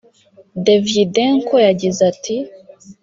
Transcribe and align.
Davydenko 0.65 1.53
yagize 1.67 2.01
ati 2.11 2.35